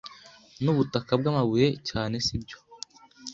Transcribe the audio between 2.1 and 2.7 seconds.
sibyo?